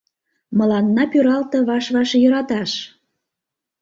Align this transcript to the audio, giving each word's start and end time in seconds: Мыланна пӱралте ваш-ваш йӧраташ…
Мыланна 0.57 1.03
пӱралте 1.11 1.57
ваш-ваш 1.67 2.09
йӧраташ… 2.21 2.71